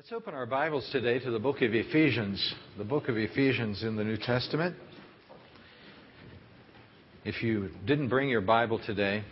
[0.00, 3.96] Let's open our Bibles today to the book of Ephesians, the book of Ephesians in
[3.96, 4.74] the New Testament.
[7.26, 9.22] If you didn't bring your Bible today,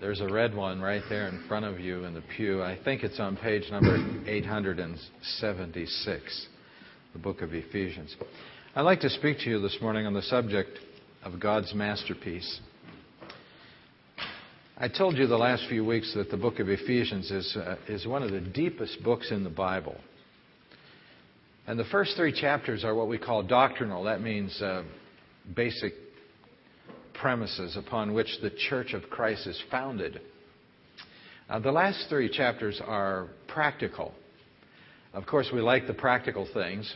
[0.00, 2.62] there's a red one right there in front of you in the pew.
[2.62, 3.96] I think it's on page number
[4.28, 6.46] 876,
[7.14, 8.14] the book of Ephesians.
[8.76, 10.78] I'd like to speak to you this morning on the subject
[11.24, 12.60] of God's masterpiece.
[14.82, 18.04] I told you the last few weeks that the book of Ephesians is, uh, is
[18.04, 19.94] one of the deepest books in the Bible.
[21.68, 24.02] And the first three chapters are what we call doctrinal.
[24.02, 24.82] That means uh,
[25.54, 25.92] basic
[27.14, 30.20] premises upon which the church of Christ is founded.
[31.48, 34.12] Uh, the last three chapters are practical.
[35.14, 36.92] Of course, we like the practical things,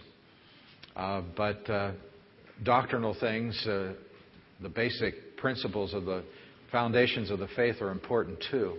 [0.96, 1.92] uh, but uh,
[2.64, 3.92] doctrinal things, uh,
[4.60, 6.24] the basic principles of the
[6.70, 8.74] foundations of the faith are important too.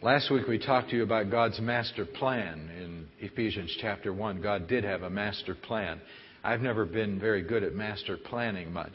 [0.00, 4.40] Last week we talked to you about God's master plan in Ephesians chapter 1.
[4.40, 6.00] God did have a master plan.
[6.44, 8.92] I've never been very good at master planning much.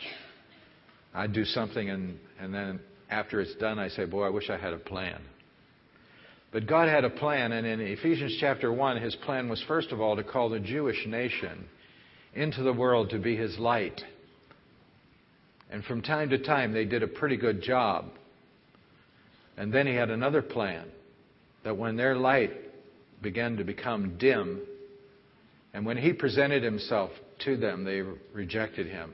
[1.14, 4.58] I do something and, and then after it's done I say, boy, I wish I
[4.58, 5.22] had a plan.
[6.54, 10.00] But God had a plan, and in Ephesians chapter 1, his plan was first of
[10.00, 11.66] all to call the Jewish nation
[12.36, 14.00] into the world to be his light
[15.70, 18.06] and from time to time, they did a pretty good job.
[19.58, 20.86] And then he had another plan
[21.64, 22.52] that when their light
[23.22, 24.62] began to become dim,
[25.74, 27.12] and when he presented himself
[27.46, 28.02] to them, they
[28.34, 29.14] rejected him.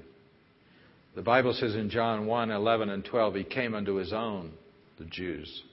[1.16, 4.52] The Bible says in John 1 11 and 12, he came unto his own,
[4.97, 5.64] the Jews.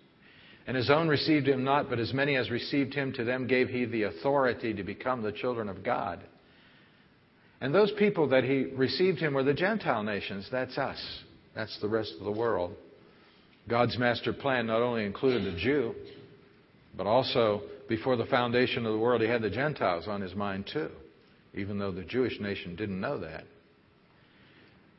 [0.66, 3.69] And his own received him not, but as many as received him, to them gave
[3.69, 6.20] he the authority to become the children of God
[7.61, 10.49] and those people that he received him were the Gentile nations.
[10.51, 11.03] That's us.
[11.55, 12.75] That's the rest of the world.
[13.69, 15.95] God's master plan not only included the Jew,
[16.97, 20.69] but also before the foundation of the world, he had the Gentiles on his mind
[20.73, 20.91] too,
[21.55, 23.45] even though the Jewish nation didn't know that.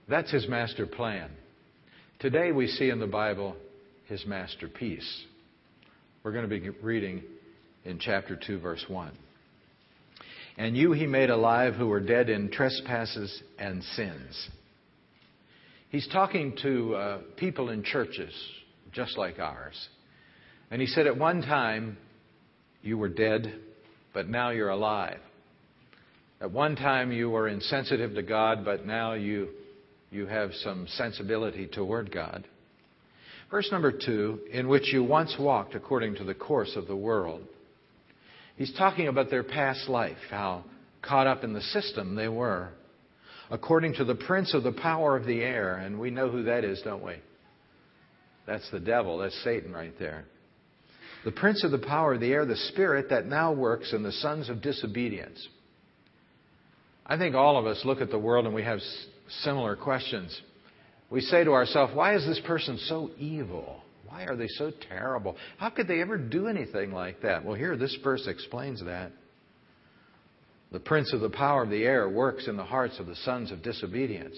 [0.10, 1.30] That's his master plan.
[2.20, 3.56] Today we see in the Bible
[4.06, 5.26] his masterpiece.
[6.24, 7.24] We're going to be reading
[7.86, 9.12] in chapter 2, verse 1.
[10.58, 14.50] And you he made alive who were dead in trespasses and sins.
[15.90, 18.34] He's talking to uh, people in churches
[18.92, 19.88] just like ours.
[20.72, 21.98] And he said, At one time
[22.82, 23.54] you were dead,
[24.14, 25.20] but now you're alive.
[26.42, 29.50] At one time you were insensitive to God, but now you,
[30.12, 32.46] you have some sensibility toward God.
[33.50, 37.44] Verse number two, in which you once walked according to the course of the world
[38.58, 40.66] He's talking about their past life, how
[41.02, 42.70] caught up in the system they were,
[43.50, 45.76] according to the prince of the power of the air.
[45.76, 47.16] And we know who that is, don't we?
[48.48, 49.20] That's the devil.
[49.20, 50.26] That's Satan right there.
[51.24, 54.12] The prince of the power of the air, the spirit that now works in the
[54.12, 55.46] sons of disobedience.
[57.06, 58.80] I think all of us look at the world and we have
[59.42, 60.40] similar questions.
[61.10, 63.82] We say to ourselves, why is this person so evil?
[64.10, 65.36] Why are they so terrible?
[65.58, 67.44] How could they ever do anything like that?
[67.44, 69.12] Well, here, this verse explains that.
[70.72, 73.52] The prince of the power of the air works in the hearts of the sons
[73.52, 74.38] of disobedience.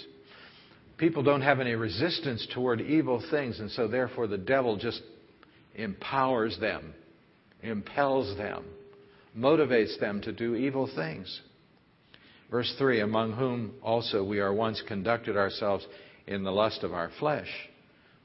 [0.97, 5.01] People don't have any resistance toward evil things, and so therefore the devil just
[5.75, 6.93] empowers them,
[7.63, 8.65] impels them,
[9.37, 11.41] motivates them to do evil things.
[12.51, 15.85] Verse 3 Among whom also we are once conducted ourselves
[16.27, 17.47] in the lust of our flesh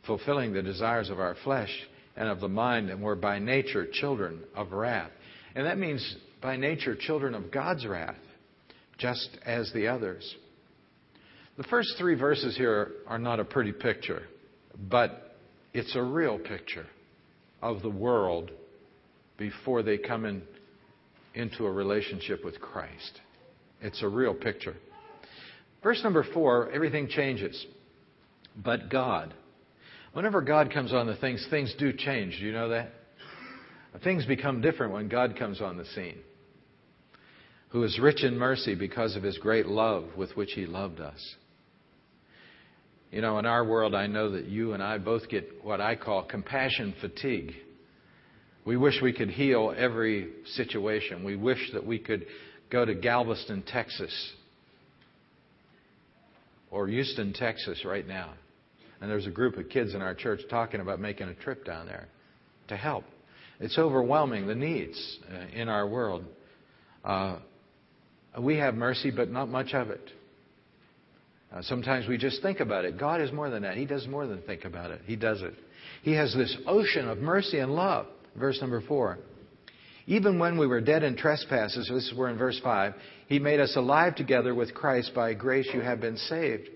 [0.06, 1.70] fulfilling the desires of our flesh
[2.16, 5.10] and of the mind, and we're by nature children of wrath.
[5.54, 8.16] And that means by nature children of God's wrath,
[8.98, 10.34] just as the others.
[11.56, 14.22] The first three verses here are not a pretty picture,
[14.90, 15.36] but
[15.72, 16.86] it's a real picture
[17.62, 18.50] of the world
[19.38, 20.42] before they come in,
[21.34, 23.20] into a relationship with Christ.
[23.80, 24.74] It's a real picture.
[25.82, 27.66] Verse number four, everything changes.
[28.56, 29.34] But God,
[30.14, 32.38] Whenever God comes on the things, things do change.
[32.38, 32.90] Do you know that?
[34.04, 36.18] Things become different when God comes on the scene.
[37.70, 41.18] Who is rich in mercy because of his great love with which he loved us.
[43.10, 45.96] You know, in our world, I know that you and I both get what I
[45.96, 47.52] call compassion fatigue.
[48.64, 51.24] We wish we could heal every situation.
[51.24, 52.26] We wish that we could
[52.70, 54.32] go to Galveston, Texas,
[56.70, 58.34] or Houston, Texas right now
[59.00, 61.86] and there's a group of kids in our church talking about making a trip down
[61.86, 62.08] there
[62.68, 63.04] to help.
[63.60, 66.24] It's overwhelming, the needs uh, in our world.
[67.04, 67.38] Uh,
[68.38, 70.10] we have mercy, but not much of it.
[71.52, 72.98] Uh, sometimes we just think about it.
[72.98, 73.76] God is more than that.
[73.76, 75.54] He does more than think about it, He does it.
[76.02, 78.06] He has this ocean of mercy and love.
[78.36, 79.18] verse number 4.
[80.06, 82.94] Even when we were dead in trespasses, this is where in verse 5,
[83.28, 85.12] He made us alive together with Christ.
[85.14, 86.68] By grace you have been saved.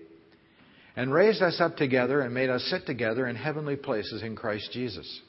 [0.99, 4.69] And raised us up together and made us sit together in heavenly places in Christ
[4.73, 5.21] Jesus.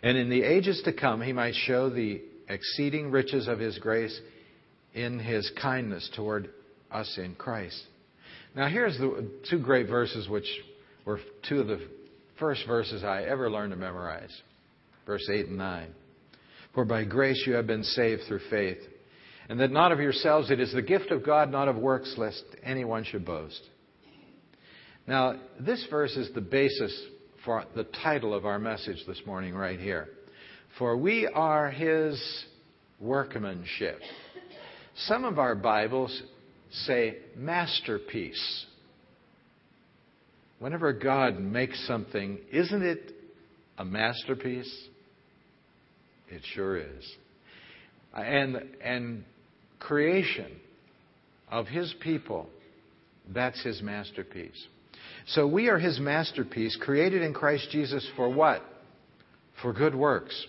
[0.00, 4.16] And in the ages to come, He might show the exceeding riches of His grace
[4.94, 6.50] in His kindness toward
[6.92, 7.82] us in Christ.
[8.54, 10.46] Now, here's the two great verses which
[11.04, 11.18] were
[11.48, 11.80] two of the
[12.38, 14.30] first verses I ever learned to memorize
[15.04, 15.88] verse 8 and 9.
[16.74, 18.78] For by grace you have been saved through faith,
[19.48, 22.44] and that not of yourselves, it is the gift of God, not of works, lest
[22.62, 23.62] anyone should boast.
[25.06, 26.92] Now, this verse is the basis
[27.44, 30.08] for the title of our message this morning, right here.
[30.78, 32.20] For we are his
[32.98, 34.00] workmanship.
[34.96, 36.22] Some of our Bibles
[36.70, 38.66] say masterpiece.
[40.58, 43.12] Whenever God makes something, isn't it
[43.78, 44.72] a masterpiece?
[46.30, 47.14] It sure is.
[48.12, 49.24] And, and
[49.78, 50.50] creation
[51.50, 52.48] of His people,
[53.32, 54.66] that's His masterpiece.
[55.26, 58.62] So we are His masterpiece, created in Christ Jesus for what?
[59.60, 60.46] For good works.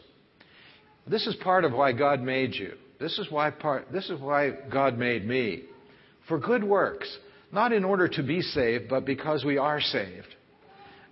[1.08, 2.74] This is part of why God made you.
[3.00, 5.64] This is why part, this is why God made me.
[6.28, 7.16] For good works.
[7.52, 10.28] Not in order to be saved, but because we are saved.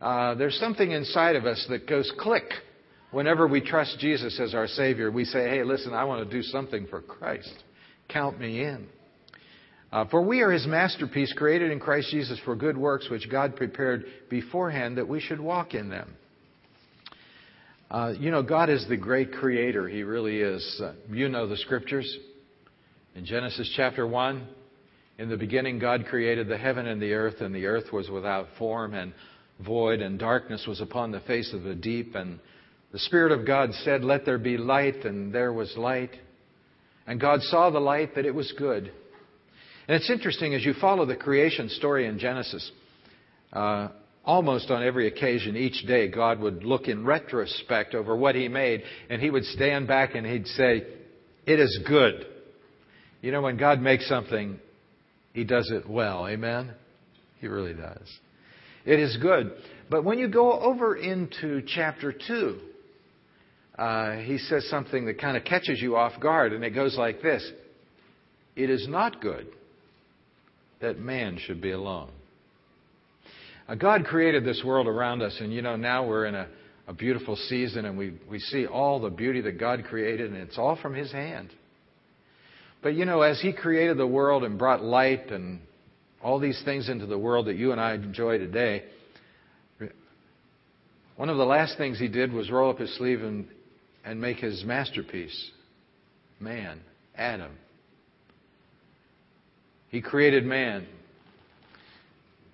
[0.02, 2.44] Uh, there's something inside of us that goes click
[3.12, 5.10] whenever we trust Jesus as our Savior.
[5.10, 7.54] We say, hey, listen, I want to do something for Christ.
[8.10, 8.88] Count me in.
[9.92, 13.56] Uh, for we are His masterpiece, created in Christ Jesus for good works, which God
[13.56, 16.16] prepared beforehand that we should walk in them.
[17.90, 19.88] Uh, you know, God is the great creator.
[19.88, 20.82] He really is.
[20.84, 22.18] Uh, you know the scriptures.
[23.16, 24.46] In Genesis chapter 1,
[25.20, 28.48] in the beginning, God created the heaven and the earth, and the earth was without
[28.58, 29.14] form and
[29.64, 32.16] void, and darkness was upon the face of the deep.
[32.16, 32.40] And
[32.92, 36.12] the Spirit of God said, Let there be light, and there was light.
[37.08, 38.92] And God saw the light that it was good.
[39.88, 42.72] And it's interesting as you follow the creation story in Genesis,
[43.54, 43.90] uh,
[44.24, 48.82] almost on every occasion each day, God would look in retrospect over what He made,
[49.10, 50.84] and He would stand back and He'd say,
[51.46, 52.26] It is good.
[53.22, 54.60] You know, when God makes something,
[55.34, 56.28] He does it well.
[56.28, 56.74] Amen?
[57.40, 58.12] He really does.
[58.86, 59.52] It is good.
[59.90, 62.60] But when you go over into chapter 2,
[63.78, 67.22] uh, he says something that kind of catches you off guard, and it goes like
[67.22, 67.48] this
[68.56, 69.48] It is not good
[70.82, 72.12] that man should be alone.
[73.68, 76.48] Uh, God created this world around us, and you know, now we're in a,
[76.88, 80.58] a beautiful season, and we, we see all the beauty that God created, and it's
[80.58, 81.50] all from His hand.
[82.84, 85.60] But you know, as He created the world and brought light and
[86.24, 88.84] all these things into the world that you and I enjoy today,
[91.16, 93.48] one of the last things he did was roll up his sleeve and,
[94.04, 95.52] and make his masterpiece
[96.40, 96.82] man,
[97.16, 97.52] Adam.
[99.96, 100.86] He created man.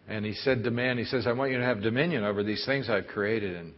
[0.07, 2.63] And he said to man, he says, I want you to have dominion over these
[2.67, 3.55] things I've created.
[3.55, 3.73] And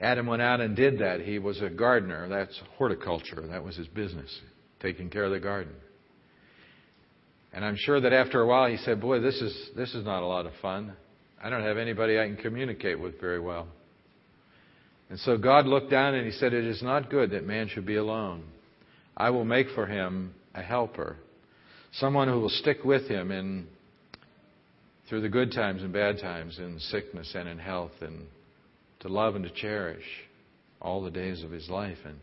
[0.00, 1.20] Adam went out and did that.
[1.20, 2.28] He was a gardener.
[2.28, 3.44] That's horticulture.
[3.48, 4.30] That was his business,
[4.78, 5.72] taking care of the garden.
[7.52, 10.22] And I'm sure that after a while he said, Boy, this is, this is not
[10.22, 10.92] a lot of fun.
[11.42, 13.66] I don't have anybody I can communicate with very well.
[15.10, 17.84] And so God looked down and he said, It is not good that man should
[17.84, 18.44] be alone.
[19.16, 21.16] I will make for him a helper,
[21.98, 23.66] someone who will stick with him in
[25.08, 28.26] through the good times and bad times, in sickness and in health, and
[29.00, 30.04] to love and to cherish
[30.80, 31.98] all the days of his life.
[32.04, 32.18] And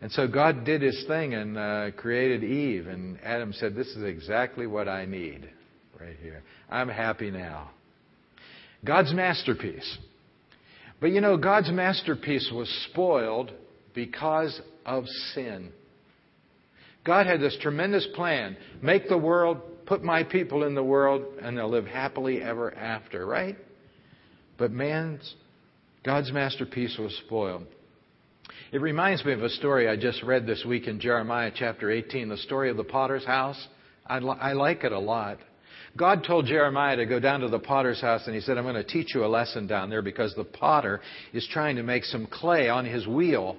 [0.00, 2.86] and so God did his thing and uh, created Eve.
[2.86, 5.48] And Adam said, This is exactly what I need
[6.00, 6.42] right here.
[6.70, 7.70] I'm happy now.
[8.84, 9.98] God's masterpiece.
[11.00, 13.52] But you know, God's masterpiece was spoiled
[13.94, 15.72] because of sin.
[17.04, 21.56] God had this tremendous plan make the world, put my people in the world, and
[21.56, 23.56] they'll live happily ever after, right?
[24.58, 25.34] But man's,
[26.04, 27.66] God's masterpiece was spoiled.
[28.72, 32.28] It reminds me of a story I just read this week in Jeremiah chapter 18,
[32.28, 33.66] the story of the potter's house.
[34.06, 35.38] I, li- I like it a lot.
[35.96, 38.76] God told Jeremiah to go down to the potter's house and he said, I'm going
[38.76, 41.00] to teach you a lesson down there because the potter
[41.32, 43.56] is trying to make some clay on his wheel.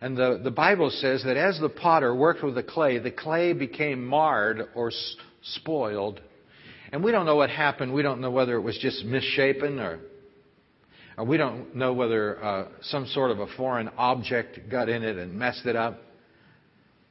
[0.00, 3.52] And the, the Bible says that as the potter worked with the clay, the clay
[3.52, 6.20] became marred or s- spoiled.
[6.92, 7.92] And we don't know what happened.
[7.92, 10.00] We don't know whether it was just misshapen or
[11.18, 15.16] uh, we don't know whether uh, some sort of a foreign object got in it
[15.16, 15.98] and messed it up.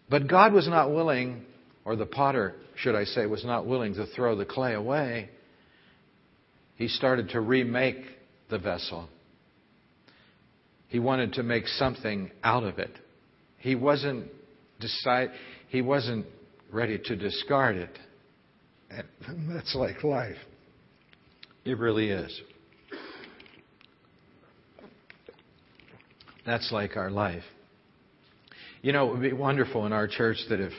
[0.10, 1.44] But God was not willing,
[1.84, 5.30] or the potter, should I say, was not willing to throw the clay away.
[6.76, 7.98] He started to remake
[8.50, 9.10] the vessel.
[10.88, 12.92] He wanted to make something out of it.
[13.58, 14.28] He wasn't
[14.80, 15.32] decide
[15.70, 16.26] he wasn't
[16.72, 18.00] ready to discard it.
[18.90, 20.38] And that's like life.
[21.66, 22.42] It really is.
[26.46, 27.44] That's like our life.
[28.82, 30.72] You know, it would be wonderful in our church that if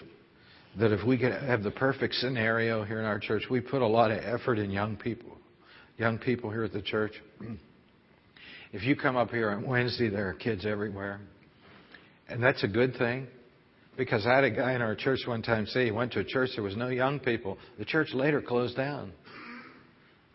[0.78, 3.86] that if we could have the perfect scenario here in our church, we put a
[3.86, 5.36] lot of effort in young people.
[5.98, 7.12] Young people here at the church.
[8.72, 11.20] If you come up here on Wednesday, there are kids everywhere.
[12.28, 13.26] And that's a good thing.
[13.96, 16.25] Because I had a guy in our church one time say he went to a
[16.25, 17.58] church, there was no young people.
[17.78, 19.12] The church later closed down.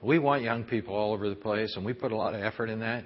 [0.02, 2.70] We want young people all over the place, and we put a lot of effort
[2.70, 3.06] in that.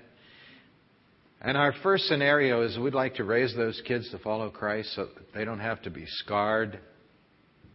[1.41, 5.05] And our first scenario is we'd like to raise those kids to follow Christ so
[5.05, 6.79] that they don't have to be scarred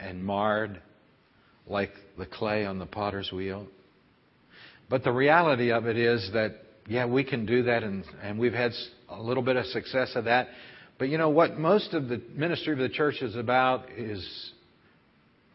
[0.00, 0.80] and marred
[1.68, 3.68] like the clay on the potter's wheel.
[4.90, 6.56] But the reality of it is that,
[6.88, 8.72] yeah, we can do that, and, and we've had
[9.08, 10.48] a little bit of success of that.
[10.98, 14.52] But you know what most of the ministry of the church is about is,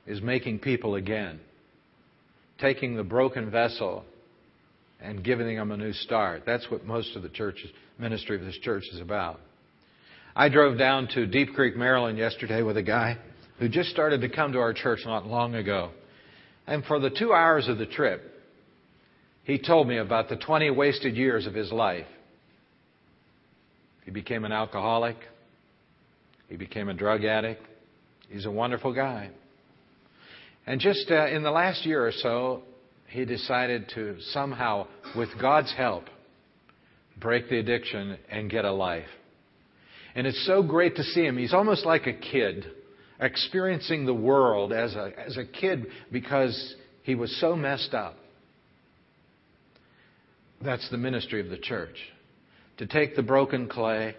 [0.06, 1.40] is making people again.
[2.60, 4.04] Taking the broken vessel
[5.00, 6.44] and giving them a new start.
[6.46, 7.70] That's what most of the church's
[8.00, 9.40] ministry of this church is about.
[10.36, 13.18] I drove down to Deep Creek, Maryland yesterday with a guy
[13.60, 15.92] who just started to come to our church not long ago.
[16.66, 18.37] And for the two hours of the trip,
[19.48, 22.06] he told me about the 20 wasted years of his life.
[24.04, 25.16] He became an alcoholic.
[26.50, 27.66] He became a drug addict.
[28.28, 29.30] He's a wonderful guy.
[30.66, 32.64] And just uh, in the last year or so,
[33.08, 36.04] he decided to somehow, with God's help,
[37.18, 39.08] break the addiction and get a life.
[40.14, 41.38] And it's so great to see him.
[41.38, 42.66] He's almost like a kid,
[43.18, 48.18] experiencing the world as a, as a kid because he was so messed up.
[50.62, 51.98] That's the ministry of the church
[52.78, 54.16] to take the broken clay,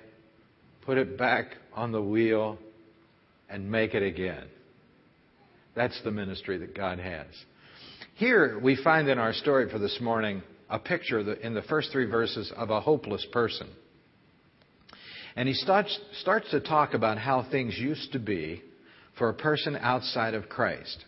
[0.84, 2.58] put it back on the wheel,
[3.48, 4.44] and make it again.
[5.74, 7.26] That's the ministry that God has.
[8.14, 12.06] Here we find in our story for this morning a picture in the first three
[12.06, 13.68] verses of a hopeless person.
[15.36, 18.62] And he starts, starts to talk about how things used to be
[19.16, 21.04] for a person outside of Christ.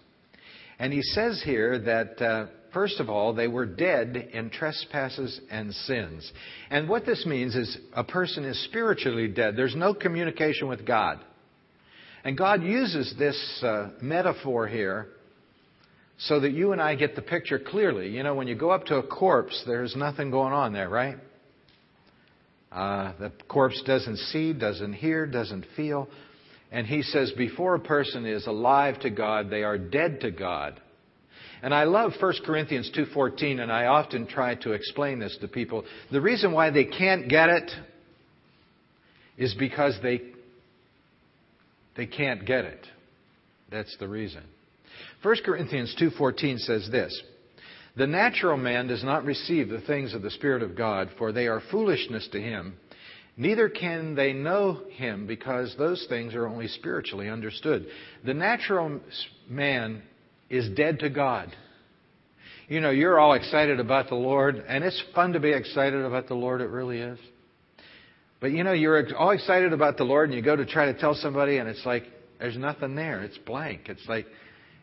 [0.79, 5.75] And he says here that uh, First of all, they were dead in trespasses and
[5.75, 6.31] sins.
[6.71, 9.57] And what this means is a person is spiritually dead.
[9.57, 11.19] There's no communication with God.
[12.25, 15.09] And God uses this uh, metaphor here
[16.19, 18.11] so that you and I get the picture clearly.
[18.11, 21.17] You know, when you go up to a corpse, there's nothing going on there, right?
[22.71, 26.09] Uh, the corpse doesn't see, doesn't hear, doesn't feel.
[26.71, 30.81] And he says, before a person is alive to God, they are dead to God.
[31.63, 35.85] And I love 1 Corinthians 2:14 and I often try to explain this to people.
[36.11, 37.71] The reason why they can't get it
[39.37, 40.23] is because they
[41.97, 42.87] they can't get it.
[43.71, 44.43] That's the reason.
[45.23, 47.23] 1 Corinthians 2:14 says this:
[47.97, 51.47] "The natural man does not receive the things of the spirit of God, for they
[51.47, 52.79] are foolishness to him."
[53.37, 57.87] Neither can they know him because those things are only spiritually understood.
[58.25, 59.01] The natural
[59.49, 60.03] man
[60.51, 61.55] is dead to God.
[62.69, 66.29] You know, you're all excited about the Lord, and it's fun to be excited about
[66.29, 67.19] the Lord, it really is.
[68.41, 70.99] But you know, you're all excited about the Lord, and you go to try to
[70.99, 72.05] tell somebody, and it's like,
[72.39, 73.23] there's nothing there.
[73.23, 73.83] It's blank.
[73.89, 74.27] It's like,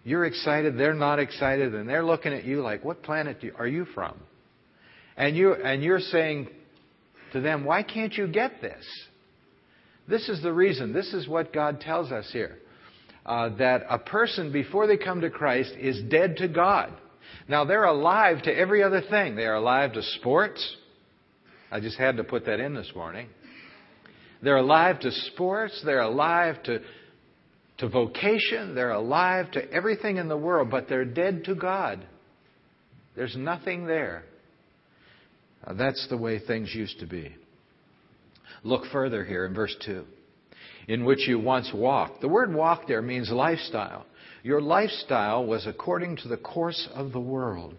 [0.04, 3.86] you're excited, they're not excited, and they're looking at you like, what planet are you
[3.94, 4.16] from?
[5.18, 6.50] And, you, and you're saying
[7.34, 8.86] to them, why can't you get this?
[10.08, 10.94] This is the reason.
[10.94, 12.58] This is what God tells us here
[13.28, 16.94] uh, that a person, before they come to Christ, is dead to God.
[17.50, 19.36] Now, they're alive to every other thing.
[19.36, 20.76] They are alive to sports.
[21.70, 23.28] I just had to put that in this morning.
[24.42, 25.82] They're alive to sports.
[25.86, 26.80] They're alive to,
[27.80, 28.76] to vocation.
[28.76, 32.06] They're alive to everything in the world, but they're dead to God.
[33.16, 34.24] There's nothing there.
[35.70, 37.36] That's the way things used to be.
[38.64, 40.06] Look further here in verse 2
[40.88, 42.22] in which you once walked.
[42.22, 44.06] The word walk there means lifestyle.
[44.44, 47.76] Your lifestyle was according to the course of the world,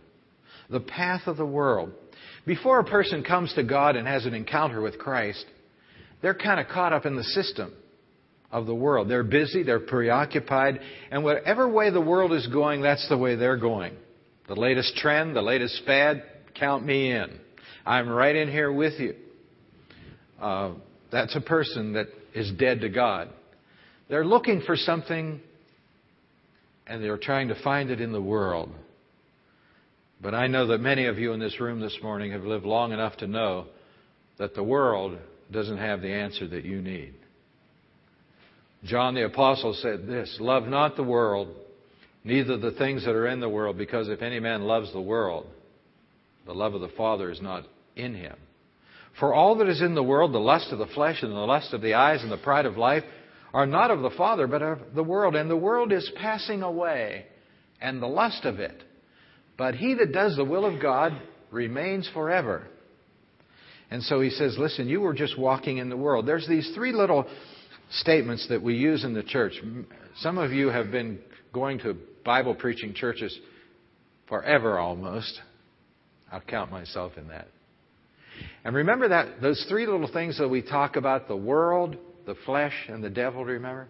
[0.68, 1.92] the path of the world.
[2.46, 5.44] Before a person comes to God and has an encounter with Christ,
[6.20, 7.72] they're kind of caught up in the system
[8.50, 9.08] of the world.
[9.08, 13.56] They're busy, they're preoccupied, and whatever way the world is going, that's the way they're
[13.56, 13.94] going.
[14.48, 16.22] The latest trend, the latest fad,
[16.54, 17.38] count me in.
[17.84, 19.14] I'm right in here with you.
[20.40, 20.72] Uh,
[21.10, 23.28] that's a person that is dead to God.
[24.08, 25.40] They're looking for something
[26.86, 28.70] and they're trying to find it in the world.
[30.20, 32.92] But I know that many of you in this room this morning have lived long
[32.92, 33.66] enough to know
[34.38, 35.18] that the world
[35.52, 37.14] doesn't have the answer that you need.
[38.84, 41.48] John the Apostle said this Love not the world,
[42.24, 45.46] neither the things that are in the world, because if any man loves the world,
[46.46, 47.64] the love of the Father is not
[47.96, 48.36] in him.
[49.18, 51.72] For all that is in the world, the lust of the flesh and the lust
[51.72, 53.04] of the eyes and the pride of life,
[53.52, 55.34] are not of the Father, but of the world.
[55.34, 57.26] And the world is passing away,
[57.80, 58.82] and the lust of it.
[59.56, 61.12] But he that does the will of God
[61.50, 62.66] remains forever.
[63.90, 66.26] And so he says, listen, you were just walking in the world.
[66.26, 67.26] There's these three little
[67.90, 69.54] statements that we use in the church.
[70.18, 71.18] Some of you have been
[71.52, 73.36] going to Bible preaching churches
[74.28, 75.40] forever almost.
[76.30, 77.48] I'll count myself in that.
[78.64, 82.74] And remember that those three little things that we talk about the world, the flesh,
[82.88, 83.88] and the devil, remember?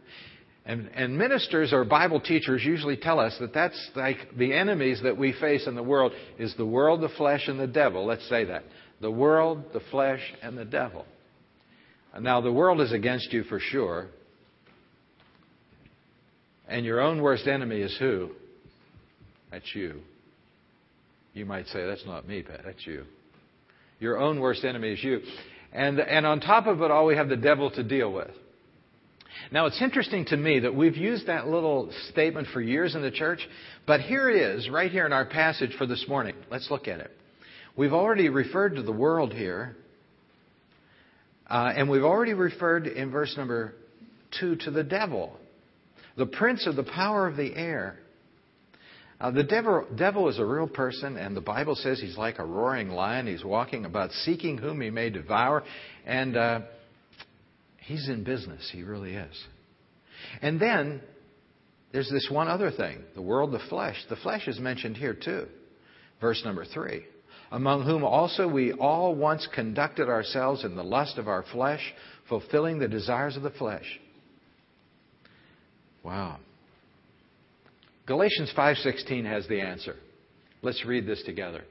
[0.64, 5.16] And, and ministers or Bible teachers usually tell us that that's like the enemies that
[5.16, 8.04] we face in the world is the world, the flesh, and the devil.
[8.04, 8.64] Let's say that.
[9.00, 11.06] The world, the flesh, and the devil.
[12.20, 14.08] Now, the world is against you for sure.
[16.68, 18.32] And your own worst enemy is who?
[19.50, 20.00] That's you.
[21.32, 22.60] You might say, that's not me, Pat.
[22.64, 23.04] That's you.
[23.98, 25.20] Your own worst enemy is you.
[25.72, 28.30] And, and on top of it all, we have the devil to deal with.
[29.50, 33.10] Now, it's interesting to me that we've used that little statement for years in the
[33.10, 33.40] church,
[33.86, 36.34] but here it is, right here in our passage for this morning.
[36.50, 37.10] Let's look at it.
[37.76, 39.76] We've already referred to the world here,
[41.48, 43.74] uh, and we've already referred in verse number
[44.40, 45.36] 2 to the devil,
[46.16, 47.98] the prince of the power of the air.
[49.20, 52.44] Uh, the devil, devil is a real person, and the Bible says he's like a
[52.44, 53.26] roaring lion.
[53.26, 55.64] He's walking about seeking whom he may devour,
[56.06, 56.60] and uh,
[57.78, 58.68] he's in business.
[58.72, 59.44] He really is.
[60.40, 61.00] And then
[61.92, 63.96] there's this one other thing the world, the flesh.
[64.08, 65.46] The flesh is mentioned here too.
[66.20, 67.04] Verse number three.
[67.50, 71.80] Among whom also we all once conducted ourselves in the lust of our flesh,
[72.28, 73.98] fulfilling the desires of the flesh.
[76.04, 76.38] Wow.
[78.08, 79.94] Galatians 5:16 has the answer.
[80.62, 81.62] Let's read this together.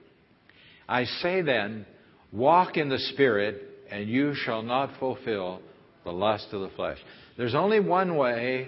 [0.88, 1.88] I say then,
[2.32, 5.62] walk in the spirit and you shall not fulfill
[6.04, 7.00] the lust of the flesh.
[7.38, 8.67] There's only one way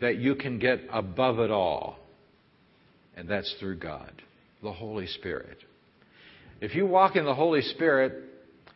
[0.00, 1.98] that you can get above it all,
[3.14, 4.22] and that's through God,
[4.62, 5.58] the Holy Spirit.
[6.62, 8.24] If you walk in the Holy Spirit,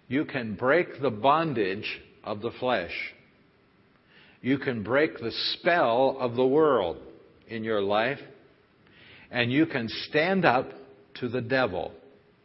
[0.09, 3.15] you can break the bondage of the flesh.
[4.43, 6.99] You can break the spell of the world
[7.49, 8.19] in your life,
[9.31, 10.71] and you can stand up
[11.21, 11.93] to the devil.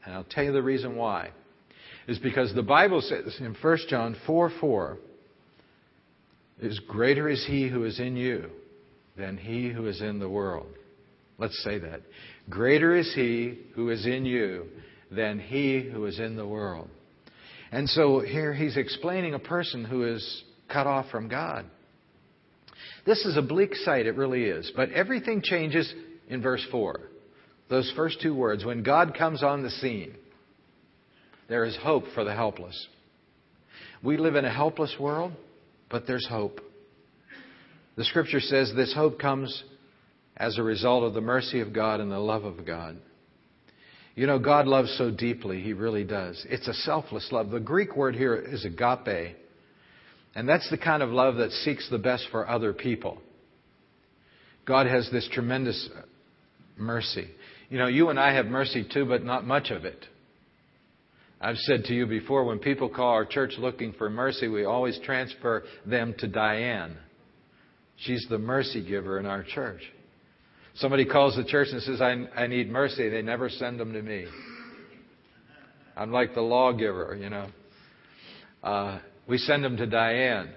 [0.06, 1.32] And I'll tell you the reason why.
[2.08, 4.98] Is because the Bible says in 1 John 4 4,
[6.62, 8.50] is greater is he who is in you
[9.18, 10.68] than he who is in the world.
[11.38, 12.02] Let's say that.
[12.50, 14.68] Greater is he who is in you
[15.12, 16.90] than he who is in the world.
[17.72, 21.66] And so here he's explaining a person who is cut off from God.
[23.06, 24.72] This is a bleak sight, it really is.
[24.76, 25.94] But everything changes
[26.28, 27.00] in verse 4.
[27.70, 28.66] Those first two words.
[28.66, 30.16] When God comes on the scene,
[31.50, 32.88] there is hope for the helpless.
[34.04, 35.34] We live in a helpless world,
[35.90, 36.60] but there's hope.
[37.96, 39.64] The scripture says this hope comes
[40.36, 42.98] as a result of the mercy of God and the love of God.
[44.16, 46.46] You know, God loves so deeply, He really does.
[46.50, 47.50] It's a selfless love.
[47.50, 49.36] The Greek word here is agape.
[50.36, 53.20] And that's the kind of love that seeks the best for other people.
[54.66, 55.90] God has this tremendous
[56.78, 57.28] mercy.
[57.70, 60.06] You know, you and I have mercy too, but not much of it.
[61.40, 64.98] I've said to you before, when people call our church looking for mercy, we always
[65.04, 66.98] transfer them to Diane.
[67.98, 69.82] She's the mercy giver in our church.
[70.76, 73.10] Somebody calls the church and says, I, I need mercy.
[73.10, 74.26] They never send them to me.
[75.96, 77.48] I'm like the lawgiver, you know.
[78.64, 80.50] Uh, we send them to Diane,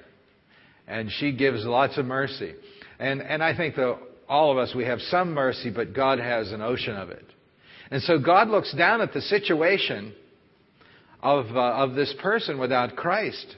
[0.86, 2.54] and she gives lots of mercy.
[2.98, 3.98] And, and I think that
[4.28, 7.24] all of us, we have some mercy, but God has an ocean of it.
[7.90, 10.12] And so God looks down at the situation
[11.22, 13.56] of, uh, of this person without Christ.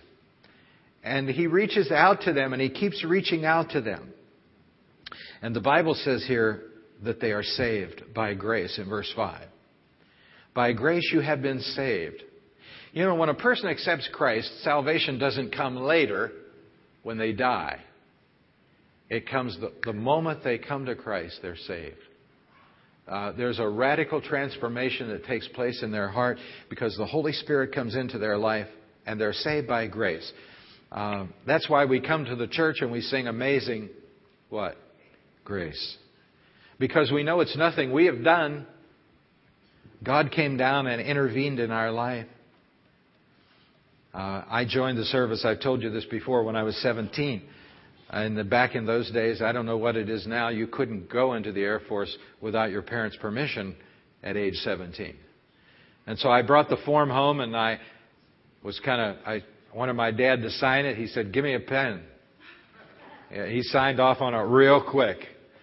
[1.03, 4.13] And He reaches out to them, and He keeps reaching out to them.
[5.41, 6.65] And the Bible says here
[7.05, 9.47] that they are saved by grace in verse 5.
[10.55, 12.23] By grace you have been saved
[12.93, 16.33] you know, when a person accepts Christ, salvation doesn't come later
[17.03, 17.81] when they die.
[19.09, 21.97] It comes the, the moment they come to Christ, they're saved.
[23.07, 27.75] Uh, there's a radical transformation that takes place in their heart because the Holy Spirit
[27.75, 28.67] comes into their life
[29.07, 30.31] and they're saved by grace.
[30.93, 33.89] Uh, that's why we come to the church and we sing amazing
[34.51, 34.77] what?
[35.45, 35.97] Grace.
[36.79, 38.67] Because we know it's nothing we have done.
[40.05, 42.27] God came down and intervened in our life.
[44.15, 47.43] Uh, I joined the service, I've told you this before, when I was 17.
[48.11, 51.35] And back in those days, I don't know what it is now, you couldn't go
[51.35, 53.77] into the Air Force without your parents' permission
[54.23, 55.15] at age 17.
[56.07, 57.79] And so I brought the form home and I
[58.63, 59.43] was kind of, I
[59.75, 60.97] wanted my dad to sign it.
[60.97, 62.03] He said, give me a pen.
[63.31, 65.19] Yeah, he signed off on it real quick.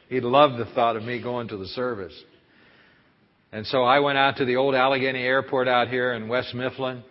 [0.08, 2.13] He loved the thought of me going to the service.
[3.51, 7.03] And so I went out to the old Allegheny Airport out here in West Mifflin.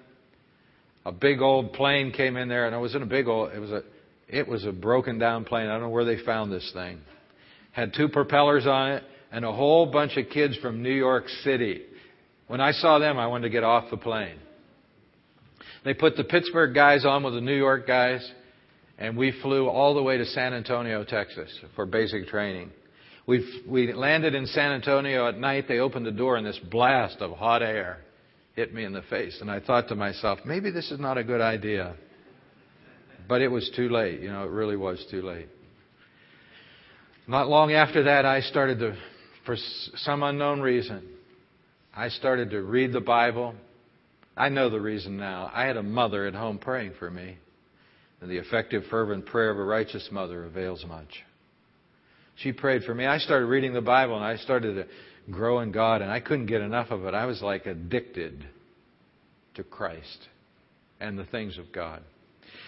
[1.07, 3.53] A big old plane came in there, and it was in a big old.
[3.53, 3.83] It was a,
[4.29, 5.67] it was a broken down plane.
[5.67, 7.01] I don't know where they found this thing.
[7.73, 11.83] Had two propellers on it, and a whole bunch of kids from New York City.
[12.47, 14.38] When I saw them, I wanted to get off the plane.
[15.85, 18.27] They put the Pittsburgh guys on with the New York guys,
[18.99, 22.71] and we flew all the way to San Antonio, Texas for basic training.
[23.27, 25.67] We, we landed in San Antonio at night.
[25.69, 28.04] They opened the door, and this blast of hot air
[28.55, 29.38] hit me in the face.
[29.40, 31.95] And I thought to myself, maybe this is not a good idea.
[33.29, 34.21] But it was too late.
[34.21, 35.49] You know, it really was too late.
[37.27, 38.97] Not long after that, I started to,
[39.47, 39.57] for
[39.97, 41.09] some unknown reason,
[41.97, 43.55] I started to read the Bible.
[44.37, 45.51] I know the reason now.
[45.55, 47.38] I had a mother at home praying for me.
[48.21, 51.25] And the effective, fervent prayer of a righteous mother avails much.
[52.37, 53.07] She prayed for me.
[53.07, 54.87] I started reading the Bible and I started to
[55.30, 57.14] grow in God, and I couldn't get enough of it.
[57.14, 58.44] I was like addicted
[59.54, 60.28] to Christ
[61.00, 62.02] and the things of God.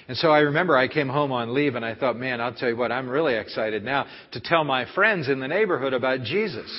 [0.08, 2.68] And so I remember I came home on leave and I thought, man, I'll tell
[2.68, 6.70] you what, I'm really excited now to tell my friends in the neighborhood about Jesus.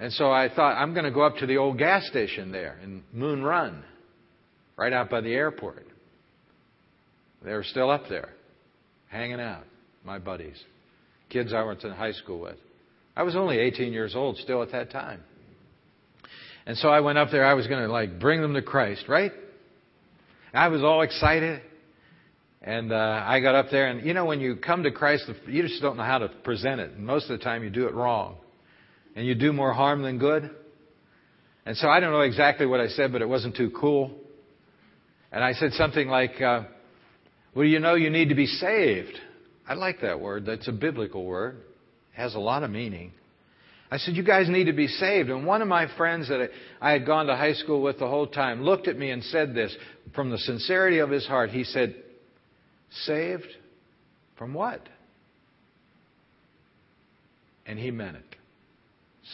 [0.00, 2.78] And so I thought, I'm going to go up to the old gas station there
[2.82, 3.84] in Moon Run,
[4.76, 5.86] right out by the airport.
[7.44, 8.30] They were still up there,
[9.08, 9.64] hanging out,
[10.04, 10.60] my buddies,
[11.28, 12.56] kids I went to high school with.
[13.16, 15.20] I was only 18 years old still at that time.
[16.64, 17.44] And so I went up there.
[17.44, 19.32] I was going to like bring them to Christ, right?
[20.54, 21.62] I was all excited.
[22.62, 25.62] And uh, I got up there, and you know, when you come to Christ, you
[25.62, 26.92] just don't know how to present it.
[26.92, 28.36] And most of the time, you do it wrong.
[29.16, 30.48] And you do more harm than good.
[31.66, 34.12] And so I don't know exactly what I said, but it wasn't too cool.
[35.32, 36.62] And I said something like, uh,
[37.54, 39.18] Well, you know, you need to be saved.
[39.68, 40.46] I like that word.
[40.46, 41.62] That's a biblical word
[42.12, 43.12] has a lot of meaning.
[43.90, 45.28] I said, You guys need to be saved.
[45.28, 46.48] And one of my friends that
[46.80, 49.54] I had gone to high school with the whole time looked at me and said
[49.54, 49.76] this
[50.14, 51.50] from the sincerity of his heart.
[51.50, 51.94] He said,
[53.04, 53.46] Saved
[54.38, 54.88] from what?
[57.66, 58.36] And he meant it.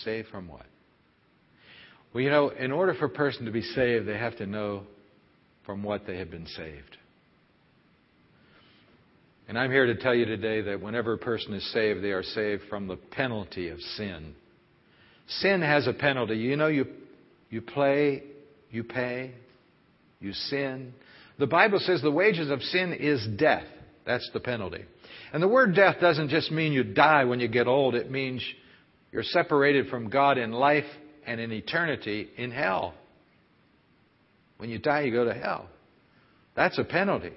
[0.05, 0.67] Saved from what?
[2.13, 4.83] Well, you know, in order for a person to be saved, they have to know
[5.65, 6.98] from what they have been saved.
[9.49, 12.23] And I'm here to tell you today that whenever a person is saved, they are
[12.23, 14.35] saved from the penalty of sin.
[15.27, 16.37] Sin has a penalty.
[16.37, 16.87] You know, you,
[17.49, 18.25] you play,
[18.71, 19.33] you pay,
[20.21, 20.93] you sin.
[21.39, 23.65] The Bible says the wages of sin is death.
[24.05, 24.85] That's the penalty.
[25.33, 28.43] And the word death doesn't just mean you die when you get old, it means
[29.13, 30.85] you're separated from God in life
[31.27, 32.95] and in eternity in hell.
[34.59, 35.69] When you die, you go to hell.
[36.55, 37.33] That's a penalty.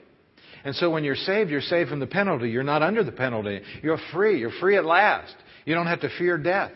[0.64, 2.50] And so when you're saved, you're saved from the penalty.
[2.50, 3.62] You're not under the penalty.
[3.82, 4.40] You're free.
[4.40, 5.34] You're free at last.
[5.66, 6.72] You don't have to fear death.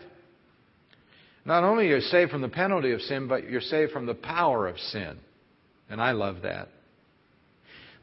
[1.46, 4.16] Not only are you saved from the penalty of sin, but you're saved from the
[4.16, 5.18] power of sin.
[5.90, 6.70] And I love that.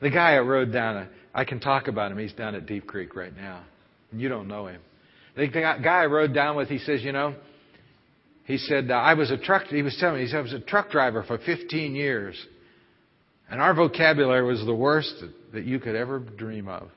[0.01, 2.18] The guy I rode down, I can talk about him.
[2.18, 3.64] He's down at Deep Creek right now.
[4.12, 4.81] You don't know him.
[5.37, 7.35] The guy I rode down with, he says, you know,
[8.45, 10.61] he said, I was a truck, he was telling me, he said, I was a
[10.61, 12.37] truck driver for 15 years.
[13.53, 16.88] And our vocabulary was the worst that you could ever dream of.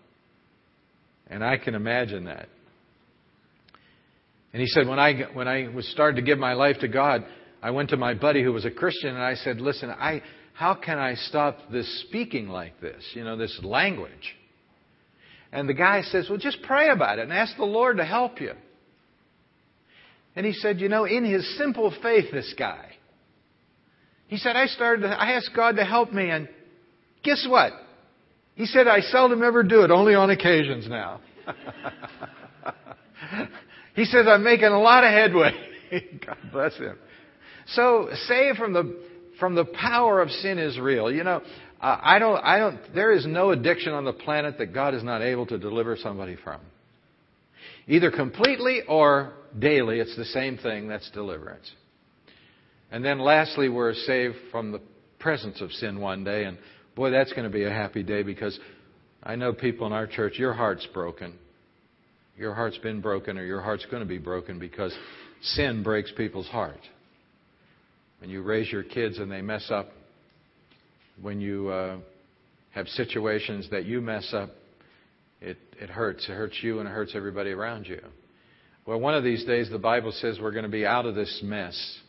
[1.27, 2.47] And I can imagine that.
[4.53, 7.25] And he said, when I, when I was started to give my life to God,
[7.61, 10.21] I went to my buddy who was a Christian and I said, listen, I,
[10.53, 13.03] how can I stop this speaking like this?
[13.15, 14.37] You know, this language.
[15.51, 18.39] And the guy says, well, just pray about it and ask the Lord to help
[18.39, 18.53] you.
[20.37, 22.94] And he said, you know, in his simple faith, this guy,
[24.27, 26.49] he said, I started, to, I asked God to help me, and
[27.23, 27.73] guess what?
[28.55, 31.19] He said, I seldom ever do it, only on occasions now.
[33.95, 35.51] he says, I'm making a lot of headway.
[36.25, 36.97] God bless him.
[37.67, 39.03] So, saved from the,
[39.39, 41.11] from the power of sin is real.
[41.11, 41.41] You know,
[41.81, 45.03] uh, I don't, I don't, there is no addiction on the planet that God is
[45.03, 46.61] not able to deliver somebody from.
[47.87, 51.69] Either completely or daily, it's the same thing, that's deliverance.
[52.91, 54.81] And then lastly, we're saved from the
[55.19, 56.45] presence of sin one day.
[56.45, 56.57] And
[56.95, 58.57] boy, that's going to be a happy day because
[59.23, 61.33] I know people in our church, your heart's broken.
[62.37, 64.95] Your heart's been broken or your heart's going to be broken because
[65.41, 66.79] sin breaks people's heart.
[68.19, 69.87] When you raise your kids and they mess up,
[71.21, 71.97] when you uh,
[72.71, 74.49] have situations that you mess up,
[75.41, 76.25] it, it hurts.
[76.27, 78.01] It hurts you and it hurts everybody around you.
[78.85, 81.41] Well, one of these days, the Bible says we're going to be out of this
[81.43, 81.99] mess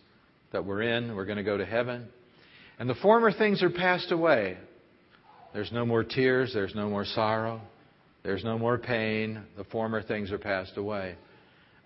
[0.53, 1.15] that we're in.
[1.15, 2.09] We're going to go to heaven.
[2.79, 4.59] And the former things are passed away.
[5.53, 6.53] There's no more tears.
[6.53, 7.61] There's no more sorrow.
[8.23, 9.43] There's no more pain.
[9.57, 11.17] The former things are passed away.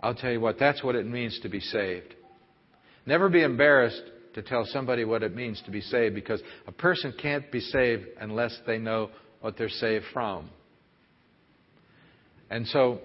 [0.02, 2.14] I'll tell you what, that's what it means to be saved.
[3.06, 4.02] Never be embarrassed
[4.34, 8.04] to tell somebody what it means to be saved because a person can't be saved
[8.20, 10.48] unless they know what they're saved from.
[12.50, 13.00] And so,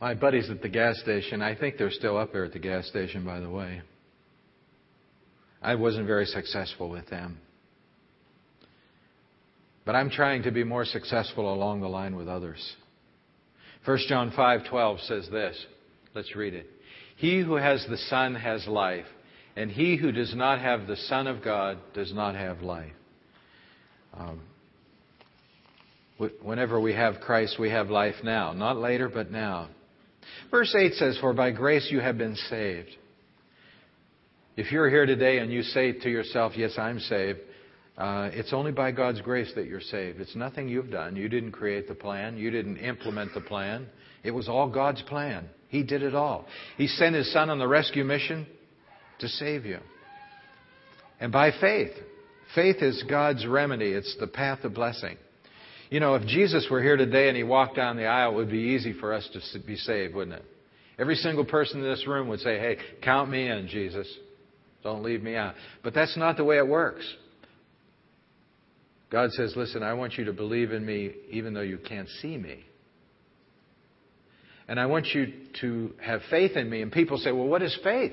[0.00, 2.86] my buddies at the gas station, I think they're still up there at the gas
[2.88, 3.82] station, by the way.
[5.62, 7.38] I wasn't very successful with them.
[9.84, 12.76] But I'm trying to be more successful along the line with others.
[13.84, 15.66] 1 John 5:12 says this.
[16.14, 16.70] Let's read it.
[17.16, 19.06] He who has the Son has life,
[19.56, 22.92] and he who does not have the Son of God does not have life.
[24.14, 24.40] Um,
[26.42, 28.52] whenever we have Christ, we have life now.
[28.52, 29.68] Not later, but now.
[30.50, 32.90] Verse 8 says, For by grace you have been saved.
[34.56, 37.38] If you're here today and you say to yourself, Yes, I'm saved,
[37.96, 40.20] uh, it's only by God's grace that you're saved.
[40.20, 41.16] It's nothing you've done.
[41.16, 43.86] You didn't create the plan, you didn't implement the plan.
[44.22, 45.48] It was all God's plan.
[45.68, 46.46] He did it all.
[46.76, 48.46] He sent His Son on the rescue mission
[49.20, 49.78] to save you.
[51.20, 51.92] And by faith,
[52.54, 55.16] faith is God's remedy, it's the path of blessing.
[55.90, 58.50] You know, if Jesus were here today and He walked down the aisle, it would
[58.50, 60.44] be easy for us to be saved, wouldn't it?
[60.98, 64.06] Every single person in this room would say, Hey, count me in, Jesus.
[64.82, 65.54] Don't leave me out.
[65.82, 67.04] But that's not the way it works.
[69.10, 72.36] God says, Listen, I want you to believe in me even though you can't see
[72.36, 72.64] me.
[74.70, 76.80] And I want you to have faith in me.
[76.80, 78.12] And people say, well, what is faith?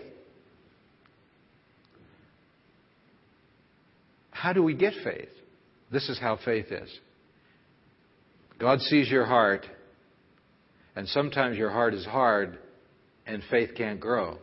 [4.32, 5.30] How do we get faith?
[5.92, 6.90] This is how faith is.
[8.60, 9.66] God sees your heart,
[10.96, 12.58] and sometimes your heart is hard,
[13.26, 14.38] and faith can't grow.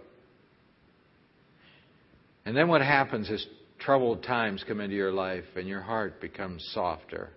[2.45, 3.45] And then what happens is
[3.79, 7.31] troubled times come into your life, and your heart becomes softer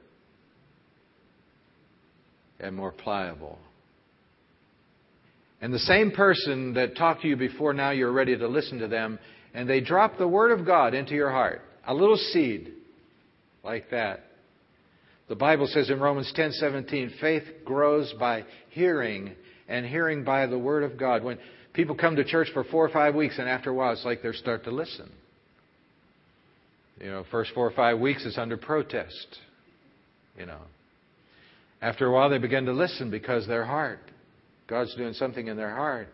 [2.59, 3.57] and more pliable.
[5.61, 8.87] And the same person that talked to you before, now you're ready to listen to
[8.87, 9.17] them,
[9.53, 11.61] and they drop the Word of God into your heart.
[11.87, 12.73] A little seed,
[13.63, 14.26] like that.
[15.27, 19.35] The Bible says in Romans 10:17, faith grows by hearing,
[19.67, 21.23] and hearing by the Word of God.
[21.23, 21.37] When
[21.73, 24.21] people come to church for four or five weeks, and after a while, it's like
[24.21, 25.11] they start to listen.
[27.01, 29.39] You know, first four or five weeks is under protest.
[30.37, 30.61] You know,
[31.81, 33.99] after a while, they begin to listen because their heart
[34.67, 36.09] God's doing something in their heart.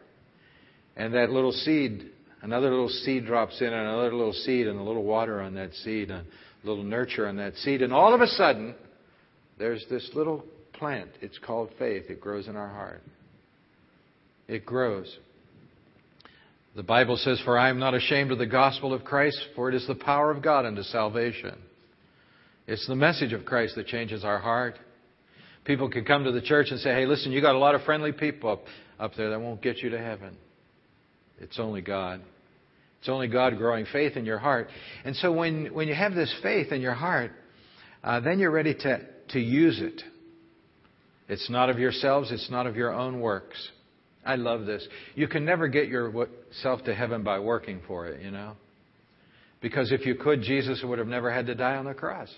[0.95, 2.11] And that little seed,
[2.43, 5.73] another little seed drops in, and another little seed, and a little water on that
[5.73, 7.81] seed, and a little nurture on that seed.
[7.81, 8.75] And all of a sudden,
[9.57, 11.09] there's this little plant.
[11.21, 12.05] It's called faith.
[12.09, 13.01] It grows in our heart.
[14.47, 15.17] It grows.
[16.75, 19.75] The Bible says, For I am not ashamed of the gospel of Christ, for it
[19.75, 21.55] is the power of God unto salvation.
[22.65, 24.75] It's the message of Christ that changes our heart.
[25.65, 27.83] People can come to the church and say, hey, listen, you got a lot of
[27.83, 28.63] friendly people up,
[28.99, 30.35] up there that won't get you to heaven.
[31.39, 32.21] It's only God.
[32.99, 34.69] It's only God growing faith in your heart.
[35.03, 37.31] And so when, when you have this faith in your heart,
[38.03, 40.01] uh, then you're ready to, to use it.
[41.29, 43.69] It's not of yourselves, it's not of your own works.
[44.25, 44.87] I love this.
[45.15, 48.53] You can never get yourself to heaven by working for it, you know?
[49.61, 52.29] Because if you could, Jesus would have never had to die on the cross.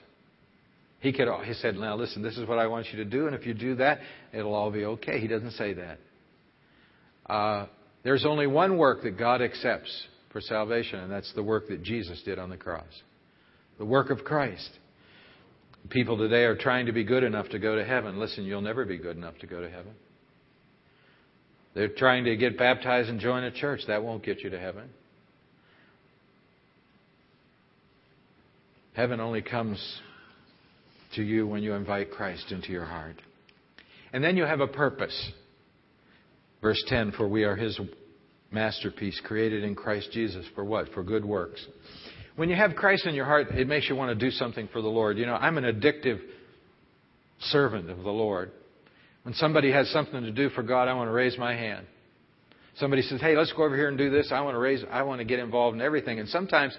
[1.00, 1.28] He could.
[1.44, 3.54] He said, "Now listen, this is what I want you to do, and if you
[3.54, 4.00] do that,
[4.34, 6.00] it'll all be okay." He doesn't say that.
[7.28, 7.68] Uh,
[8.04, 12.22] there's only one work that God accepts for salvation, and that's the work that Jesus
[12.24, 12.84] did on the cross,
[13.78, 14.70] the work of Christ.
[15.90, 18.20] People today are trying to be good enough to go to heaven.
[18.20, 19.94] Listen, you'll never be good enough to go to heaven.
[21.74, 23.82] They're trying to get baptized and join a church.
[23.88, 24.90] That won't get you to heaven.
[28.94, 30.00] Heaven only comes
[31.16, 33.22] to you when you invite Christ into your heart.
[34.14, 35.32] And then you have a purpose.
[36.62, 37.78] Verse 10 For we are His
[38.52, 40.90] masterpiece, created in Christ Jesus for what?
[40.94, 41.64] For good works.
[42.36, 44.82] When you have Christ in your heart, it makes you want to do something for
[44.82, 45.18] the Lord.
[45.18, 46.20] You know, I'm an addictive
[47.40, 48.52] servant of the Lord.
[49.24, 51.86] When somebody has something to do for God, I want to raise my hand.
[52.76, 55.04] Somebody says, "Hey, let's go over here and do this." I want to raise I
[55.04, 56.20] want to get involved in everything.
[56.20, 56.78] And sometimes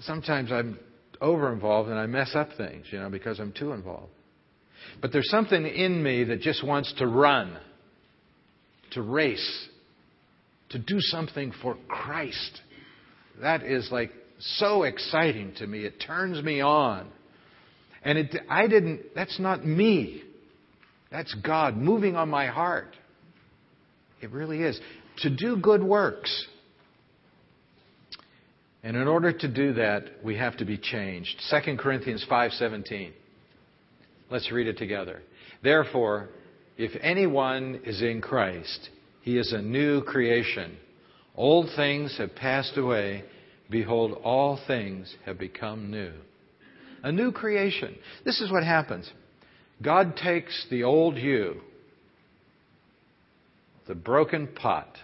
[0.00, 0.78] sometimes I'm
[1.20, 4.12] over involved and I mess up things, you know, because I'm too involved.
[5.00, 7.58] But there's something in me that just wants to run,
[8.92, 9.68] to race,
[10.70, 12.60] to do something for Christ.
[13.40, 15.84] That is like so exciting to me.
[15.84, 17.08] It turns me on.
[18.02, 20.22] And it, I didn't, that's not me.
[21.10, 22.94] That's God moving on my heart.
[24.20, 24.80] It really is.
[25.18, 26.46] To do good works.
[28.82, 31.42] And in order to do that, we have to be changed.
[31.50, 33.10] 2 Corinthians 5:17.
[34.30, 35.22] Let's read it together.
[35.62, 36.28] Therefore,
[36.76, 38.90] if anyone is in Christ,
[39.22, 40.76] he is a new creation.
[41.34, 43.24] Old things have passed away.
[43.70, 46.12] Behold, all things have become new.
[47.02, 47.96] A new creation.
[48.24, 49.10] This is what happens
[49.82, 51.60] God takes the old you,
[53.86, 54.96] the broken pot,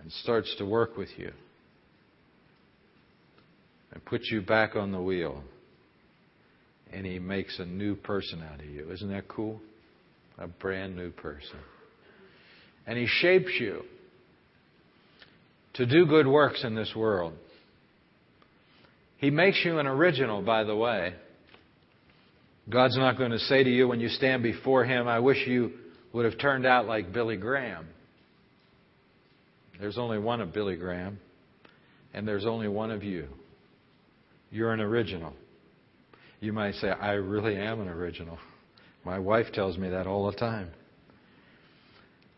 [0.00, 1.32] and starts to work with you
[3.92, 5.42] and puts you back on the wheel.
[6.92, 8.90] And he makes a new person out of you.
[8.90, 9.60] Isn't that cool?
[10.38, 11.58] A brand new person.
[12.86, 13.84] And he shapes you
[15.74, 17.34] to do good works in this world.
[19.18, 21.14] He makes you an original, by the way.
[22.68, 25.72] God's not going to say to you when you stand before Him, I wish you
[26.12, 27.86] would have turned out like Billy Graham.
[29.78, 31.18] There's only one of Billy Graham,
[32.12, 33.28] and there's only one of you.
[34.50, 35.32] You're an original.
[36.40, 38.38] You might say, I really am an original.
[39.04, 40.70] My wife tells me that all the time.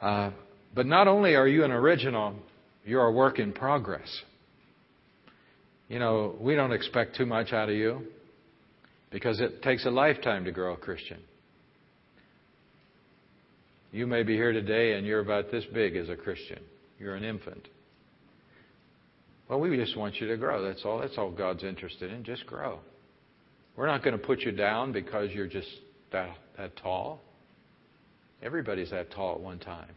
[0.00, 0.30] Uh,
[0.74, 2.34] but not only are you an original,
[2.84, 4.08] you're a work in progress.
[5.88, 8.02] You know, we don't expect too much out of you
[9.10, 11.18] because it takes a lifetime to grow a Christian.
[13.92, 16.60] You may be here today and you're about this big as a Christian.
[16.98, 17.68] You're an infant.
[19.48, 20.62] Well, we just want you to grow.
[20.62, 20.98] That's all.
[21.00, 22.24] That's all God's interested in.
[22.24, 22.78] Just grow.
[23.76, 25.68] We're not going to put you down because you're just
[26.10, 27.20] that, that tall.
[28.42, 29.90] Everybody's that tall at one time.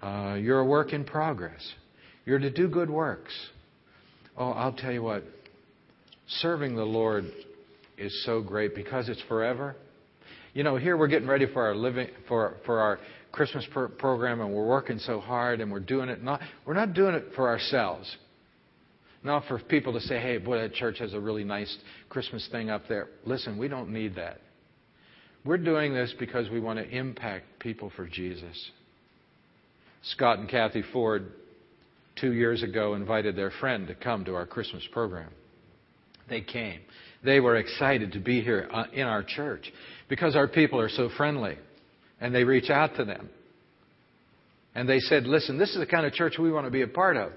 [0.00, 1.60] Uh, you're a work in progress.
[2.24, 3.32] You're to do good works.
[4.36, 5.24] Oh, I'll tell you what.
[6.40, 7.24] Serving the Lord
[7.98, 9.76] is so great because it's forever.
[10.54, 12.98] You know, here we're getting ready for our living for for our
[13.32, 13.66] Christmas
[13.98, 17.26] program, and we're working so hard, and we're doing it not we're not doing it
[17.34, 18.14] for ourselves.
[19.24, 21.74] Not for people to say, "Hey, boy, that church has a really nice
[22.08, 24.40] Christmas thing up there." Listen, we don't need that.
[25.44, 28.70] We're doing this because we want to impact people for Jesus.
[30.02, 31.32] Scott and Kathy Ford,
[32.20, 35.30] two years ago, invited their friend to come to our Christmas program.
[36.28, 36.80] They came.
[37.24, 39.72] They were excited to be here uh, in our church
[40.08, 41.56] because our people are so friendly.
[42.20, 43.28] And they reach out to them.
[44.74, 46.88] And they said, Listen, this is the kind of church we want to be a
[46.88, 47.32] part of.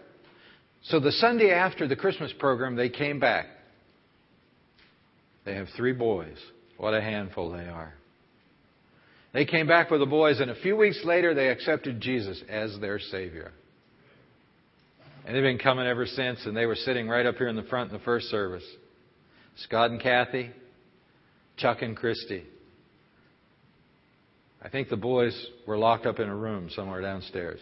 [0.83, 3.47] So the Sunday after the Christmas program, they came back.
[5.43, 6.37] They have three boys.
[6.77, 7.93] What a handful they are.
[9.35, 12.79] They came back with the boys, and a few weeks later, they accepted Jesus as
[12.79, 13.51] their Savior.
[15.25, 17.63] And they've been coming ever since, and they were sitting right up here in the
[17.63, 18.63] front in the first service.
[19.57, 20.51] Scott and Kathy,
[21.57, 22.45] Chuck and Christy.
[24.63, 27.59] I think the boys were locked up in a room somewhere downstairs.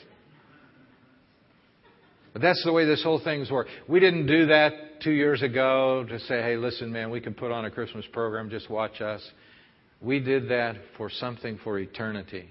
[2.33, 3.71] But that's the way this whole thing's worked.
[3.89, 7.51] We didn't do that two years ago to say, hey, listen, man, we can put
[7.51, 9.27] on a Christmas program, just watch us.
[10.03, 12.49] We did that for something for eternity.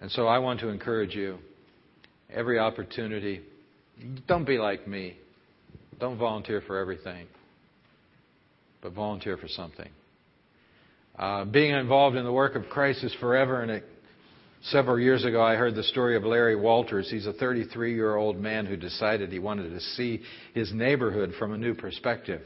[0.00, 1.38] And so I want to encourage you
[2.32, 3.40] every opportunity,
[4.26, 5.16] don't be like me.
[5.98, 7.26] Don't volunteer for everything,
[8.80, 9.88] but volunteer for something.
[11.18, 13.84] Uh, being involved in the work of Christ is forever, and it,
[14.64, 17.10] several years ago I heard the story of Larry Walters.
[17.10, 20.22] He's a 33 year old man who decided he wanted to see
[20.54, 22.40] his neighborhood from a new perspective.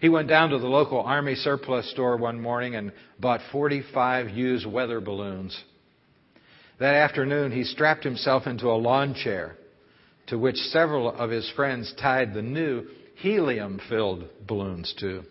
[0.00, 4.64] He went down to the local Army surplus store one morning and bought 45 used
[4.64, 5.62] weather balloons.
[6.78, 9.56] That afternoon, he strapped himself into a lawn chair
[10.28, 12.86] to which several of his friends tied the new
[13.16, 15.22] helium filled balloons to.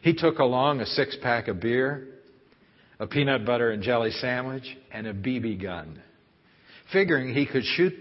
[0.00, 2.08] He took along a six pack of beer,
[2.98, 6.00] a peanut butter and jelly sandwich, and a BB gun,
[6.90, 7.92] figuring he could shoot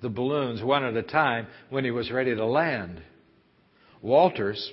[0.00, 3.02] the balloons one at a time when he was ready to land.
[4.00, 4.72] Walters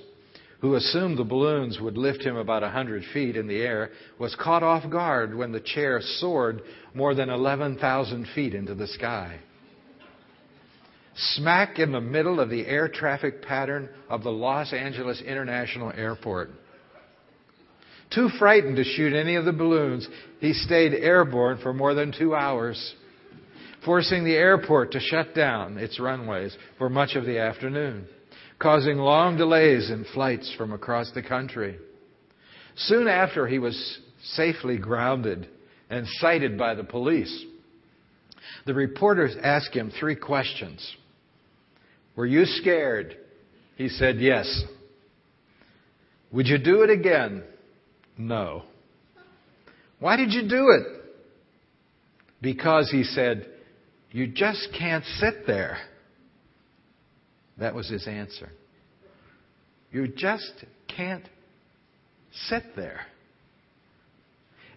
[0.60, 4.34] who assumed the balloons would lift him about a hundred feet in the air, was
[4.36, 6.60] caught off guard when the chair soared
[6.94, 9.38] more than 11,000 feet into the sky.
[11.14, 16.50] Smack in the middle of the air traffic pattern of the Los Angeles International Airport.
[18.14, 20.06] Too frightened to shoot any of the balloons,
[20.40, 22.94] he stayed airborne for more than two hours,
[23.84, 28.06] forcing the airport to shut down its runways for much of the afternoon
[28.60, 31.78] causing long delays in flights from across the country.
[32.76, 35.48] Soon after, he was safely grounded
[35.88, 37.44] and cited by the police.
[38.66, 40.96] The reporters asked him three questions.
[42.14, 43.16] Were you scared?
[43.76, 44.62] He said, Yes.
[46.32, 47.42] Would you do it again?
[48.16, 48.64] No.
[49.98, 51.02] Why did you do it?
[52.40, 53.48] Because he said,
[54.12, 55.78] You just can't sit there.
[57.60, 58.50] That was his answer.
[59.92, 60.52] You just
[60.94, 61.28] can't
[62.48, 63.00] sit there.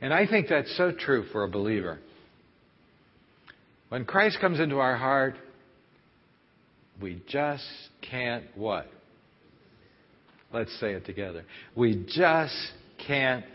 [0.02, 2.00] And I think that's so true for a believer.
[3.90, 5.36] When Christ comes into our heart,
[7.02, 7.64] we just
[8.02, 8.88] can't what?
[10.52, 11.46] Let's say it together.
[11.76, 12.56] We just
[13.08, 13.46] can't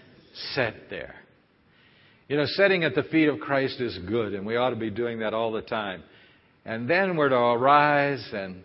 [0.55, 1.15] sit there.
[2.29, 4.91] You know, sitting at the feet of Christ is good, and we ought to be
[4.91, 6.03] doing that all the time.
[6.65, 8.63] And then we're to arise and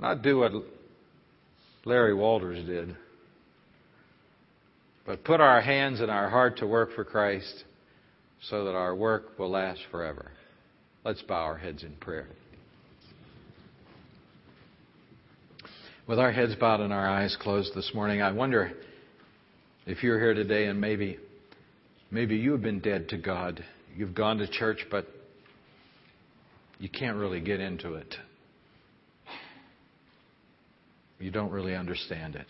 [0.00, 0.52] not do what
[1.84, 2.96] Larry Walters did,
[5.06, 7.64] but put our hands and our heart to work for Christ
[8.48, 10.30] so that our work will last forever.
[11.04, 12.28] Let's bow our heads in prayer.
[16.06, 18.72] With our heads bowed and our eyes closed this morning, I wonder
[19.86, 21.18] if you're here today and maybe
[22.10, 23.64] maybe you have been dead to God.
[23.96, 25.06] You've gone to church but
[26.78, 28.14] you can't really get into it.
[31.20, 32.46] You don't really understand it.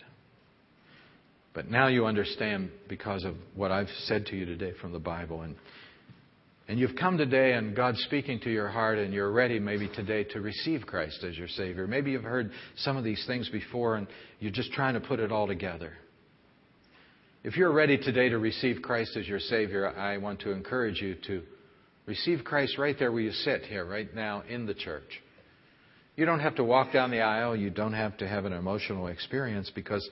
[1.52, 5.42] But now you understand because of what I've said to you today from the Bible.
[5.42, 5.56] And,
[6.68, 10.22] and you've come today and God's speaking to your heart and you're ready maybe today
[10.24, 11.88] to receive Christ as your Savior.
[11.88, 14.06] Maybe you've heard some of these things before and
[14.38, 15.92] you're just trying to put it all together.
[17.42, 21.16] If you're ready today to receive Christ as your Savior, I want to encourage you
[21.26, 21.42] to
[22.06, 25.20] receive Christ right there where you sit here, right now in the church.
[26.20, 27.56] You don't have to walk down the aisle.
[27.56, 30.06] You don't have to have an emotional experience because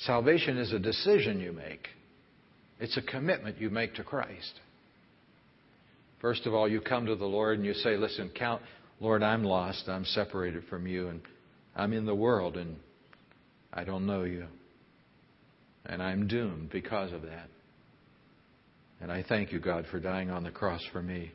[0.00, 1.86] salvation is a decision you make.
[2.80, 4.54] It's a commitment you make to Christ.
[6.20, 8.60] First of all, you come to the Lord and you say, Listen, count,
[8.98, 9.84] Lord, I'm lost.
[9.86, 11.20] I'm separated from you, and
[11.76, 12.74] I'm in the world, and
[13.72, 14.46] I don't know you.
[15.84, 17.48] And I'm doomed because of that.
[19.00, 21.30] And I thank you, God, for dying on the cross for me.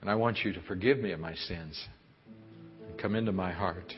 [0.00, 1.80] And I want you to forgive me of my sins.
[3.00, 3.94] Come into my heart.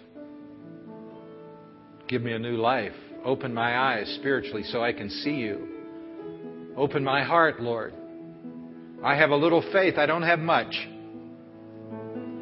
[2.08, 2.92] Give me a new life.
[3.24, 6.74] Open my eyes spiritually so I can see you.
[6.76, 7.94] Open my heart, Lord.
[9.02, 9.94] I have a little faith.
[9.96, 10.74] I don't have much.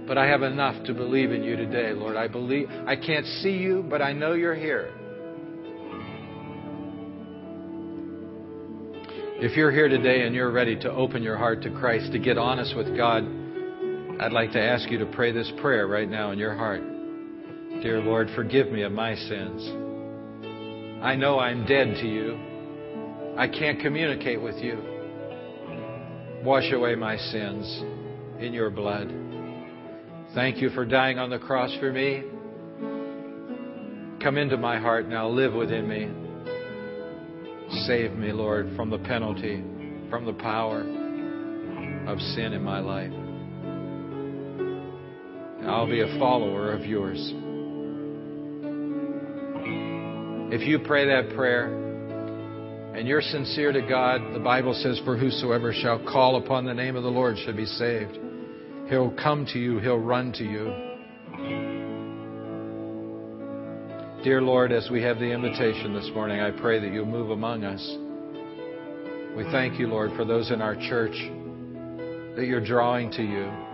[0.07, 2.17] But I have enough to believe in you today, Lord.
[2.17, 4.93] I believe I can't see you, but I know you're here.
[9.45, 12.39] If you're here today and you're ready to open your heart to Christ, to get
[12.39, 13.25] honest with God,
[14.23, 16.81] I'd like to ask you to pray this prayer right now in your heart.
[17.83, 19.69] Dear Lord, forgive me of my sins.
[21.03, 22.39] I know I'm dead to you.
[23.37, 24.81] I can't communicate with you.
[26.45, 27.67] Wash away my sins
[28.39, 29.13] in your blood.
[30.37, 32.23] Thank you for dying on the cross for me.
[34.23, 35.29] Come into my heart now.
[35.29, 36.09] Live within me.
[37.87, 39.65] Save me, Lord, from the penalty,
[40.09, 40.83] from the power
[42.07, 43.22] of sin in my life.
[45.67, 47.33] I'll be a follower of yours.
[50.53, 51.67] If you pray that prayer
[52.95, 56.97] and you're sincere to God, the Bible says, For whosoever shall call upon the name
[56.97, 58.19] of the Lord shall be saved.
[58.89, 60.93] He'll come to you, He'll run to you.
[64.25, 67.65] Dear Lord, as we have the invitation this morning, I pray that you'll move among
[67.65, 67.97] us.
[69.37, 71.15] We thank you, Lord, for those in our church
[72.37, 73.72] that you're drawing to you.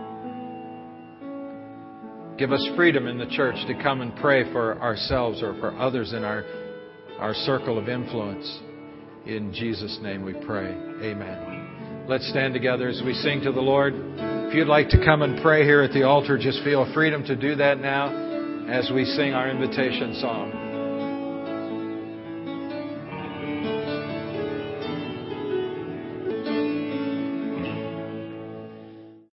[2.39, 6.13] Give us freedom in the church to come and pray for ourselves or for others
[6.13, 6.45] in our,
[7.19, 8.59] our circle of influence.
[9.25, 10.69] In Jesus' name we pray.
[11.03, 12.05] Amen.
[12.07, 13.93] Let's stand together as we sing to the Lord.
[13.93, 17.35] If you'd like to come and pray here at the altar, just feel freedom to
[17.35, 18.07] do that now
[18.69, 20.58] as we sing our invitation song.